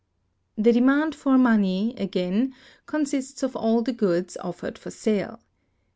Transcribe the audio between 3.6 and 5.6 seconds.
the goods offered for sale.